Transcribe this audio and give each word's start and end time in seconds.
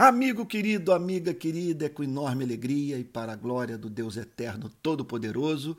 Amigo 0.00 0.46
querido, 0.46 0.92
amiga 0.92 1.34
querida, 1.34 1.86
é 1.86 1.88
com 1.88 2.04
enorme 2.04 2.44
alegria 2.44 2.96
e 2.96 3.02
para 3.02 3.32
a 3.32 3.34
glória 3.34 3.76
do 3.76 3.90
Deus 3.90 4.16
Eterno 4.16 4.70
Todo-Poderoso 4.80 5.76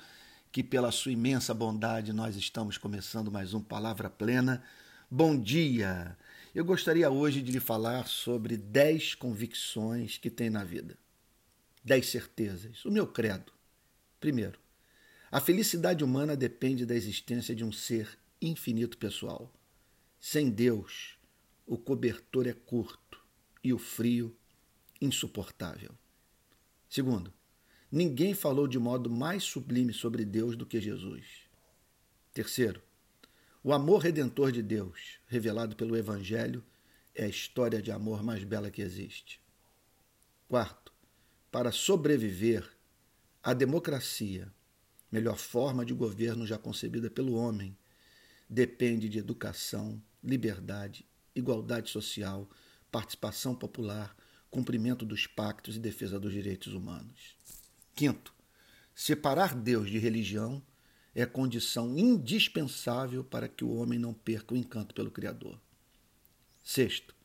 que, 0.51 0.61
pela 0.61 0.91
sua 0.91 1.13
imensa 1.13 1.53
bondade, 1.53 2.11
nós 2.11 2.35
estamos 2.35 2.77
começando 2.77 3.31
mais 3.31 3.53
um 3.53 3.61
Palavra 3.61 4.09
Plena. 4.09 4.61
Bom 5.09 5.39
dia! 5.39 6.17
Eu 6.53 6.65
gostaria 6.65 7.09
hoje 7.09 7.41
de 7.41 7.49
lhe 7.49 7.61
falar 7.61 8.09
sobre 8.09 8.57
dez 8.57 9.15
convicções 9.15 10.17
que 10.17 10.29
tem 10.29 10.49
na 10.49 10.65
vida. 10.65 10.97
Dez 11.81 12.07
certezas. 12.07 12.83
O 12.83 12.91
meu 12.91 13.07
credo. 13.07 13.53
Primeiro, 14.19 14.59
a 15.31 15.39
felicidade 15.39 16.03
humana 16.03 16.35
depende 16.35 16.85
da 16.85 16.93
existência 16.93 17.55
de 17.55 17.63
um 17.63 17.71
ser 17.71 18.19
infinito 18.41 18.97
pessoal. 18.97 19.49
Sem 20.19 20.49
Deus, 20.49 21.17
o 21.65 21.77
cobertor 21.77 22.47
é 22.47 22.53
curto 22.53 23.18
e 23.63 23.73
o 23.73 23.77
frio 23.77 24.35
insuportável. 25.01 25.91
Segundo, 26.89 27.33
ninguém 27.91 28.33
falou 28.33 28.67
de 28.67 28.79
modo 28.79 29.09
mais 29.09 29.43
sublime 29.43 29.93
sobre 29.93 30.25
Deus 30.25 30.55
do 30.55 30.65
que 30.65 30.81
Jesus. 30.81 31.49
Terceiro, 32.33 32.81
o 33.63 33.73
amor 33.73 34.01
redentor 34.01 34.51
de 34.51 34.61
Deus, 34.61 35.19
revelado 35.27 35.75
pelo 35.75 35.97
Evangelho, 35.97 36.63
é 37.13 37.25
a 37.25 37.29
história 37.29 37.81
de 37.81 37.91
amor 37.91 38.23
mais 38.23 38.43
bela 38.43 38.71
que 38.71 38.81
existe. 38.81 39.41
Quarto, 40.47 40.93
para 41.51 41.71
sobreviver, 41.71 42.67
a 43.43 43.53
democracia, 43.53 44.51
melhor 45.11 45.37
forma 45.37 45.85
de 45.85 45.93
governo 45.93 46.45
já 46.45 46.57
concebida 46.57 47.09
pelo 47.09 47.33
homem, 47.33 47.77
depende 48.49 49.09
de 49.09 49.19
educação, 49.19 50.01
liberdade, 50.23 51.05
igualdade 51.35 51.89
social, 51.89 52.49
participação 52.91 53.55
popular, 53.55 54.15
cumprimento 54.49 55.05
dos 55.05 55.27
pactos 55.27 55.75
e 55.75 55.79
defesa 55.79 56.19
dos 56.19 56.33
direitos 56.33 56.73
humanos. 56.73 57.35
Quinto, 57.95 58.33
separar 58.95 59.55
Deus 59.55 59.89
de 59.89 59.97
religião 59.97 60.61
é 61.13 61.25
condição 61.25 61.97
indispensável 61.97 63.23
para 63.23 63.47
que 63.47 63.63
o 63.63 63.75
homem 63.75 63.99
não 63.99 64.13
perca 64.13 64.53
o 64.53 64.57
encanto 64.57 64.93
pelo 64.95 65.11
Criador. 65.11 65.59
Sexto, 66.63 67.15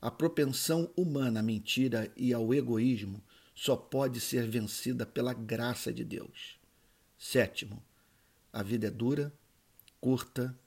a 0.00 0.10
propensão 0.10 0.90
humana 0.96 1.40
à 1.40 1.42
mentira 1.42 2.12
e 2.16 2.32
ao 2.32 2.52
egoísmo 2.52 3.22
só 3.54 3.76
pode 3.76 4.20
ser 4.20 4.48
vencida 4.48 5.06
pela 5.06 5.32
graça 5.32 5.92
de 5.92 6.04
Deus. 6.04 6.58
Sétimo, 7.18 7.82
a 8.52 8.62
vida 8.62 8.88
é 8.88 8.90
dura, 8.90 9.32
curta 10.00 10.58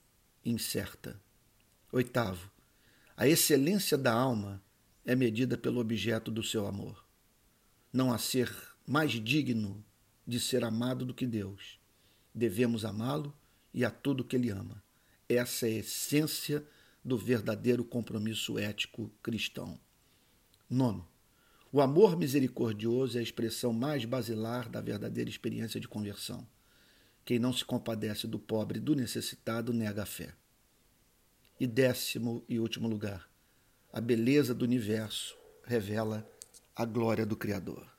e 0.43 0.51
incerta. 0.51 1.19
Oitavo, 1.91 2.49
a 3.19 3.27
excelência 3.27 3.97
da 3.97 4.13
alma 4.13 4.61
é 5.03 5.15
medida 5.15 5.57
pelo 5.57 5.79
objeto 5.79 6.29
do 6.29 6.43
seu 6.43 6.67
amor. 6.67 7.03
Não 7.91 8.13
há 8.13 8.19
ser 8.19 8.55
mais 8.85 9.13
digno 9.13 9.83
de 10.25 10.39
ser 10.39 10.63
amado 10.63 11.03
do 11.03 11.15
que 11.15 11.25
Deus. 11.25 11.79
Devemos 12.31 12.85
amá-lo 12.85 13.35
e 13.73 13.83
a 13.83 13.89
tudo 13.89 14.23
que 14.23 14.35
ele 14.35 14.51
ama. 14.51 14.83
Essa 15.27 15.67
é 15.67 15.71
a 15.71 15.79
essência 15.79 16.63
do 17.03 17.17
verdadeiro 17.17 17.83
compromisso 17.83 18.59
ético 18.59 19.11
cristão. 19.23 19.79
Nono, 20.69 21.07
o 21.71 21.81
amor 21.81 22.15
misericordioso 22.15 23.17
é 23.17 23.19
a 23.19 23.23
expressão 23.23 23.73
mais 23.73 24.05
basilar 24.05 24.69
da 24.69 24.79
verdadeira 24.79 25.27
experiência 25.27 25.79
de 25.79 25.87
conversão. 25.87 26.47
Quem 27.25 27.39
não 27.39 27.51
se 27.51 27.65
compadece 27.65 28.27
do 28.27 28.37
pobre 28.37 28.77
e 28.77 28.81
do 28.81 28.95
necessitado 28.95 29.73
nega 29.73 30.03
a 30.03 30.05
fé. 30.05 30.35
E 31.59 31.65
décimo 31.65 32.43
e 32.47 32.59
último 32.59 32.87
lugar, 32.87 33.27
a 33.91 33.99
beleza 33.99 34.53
do 34.53 34.63
universo 34.63 35.35
revela 35.63 36.29
a 36.75 36.85
glória 36.85 37.25
do 37.25 37.35
Criador. 37.35 37.96